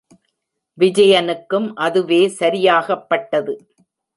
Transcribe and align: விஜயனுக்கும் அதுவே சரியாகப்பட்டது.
விஜயனுக்கும் 0.77 1.67
அதுவே 1.77 2.27
சரியாகப்பட்டது. 2.39 3.53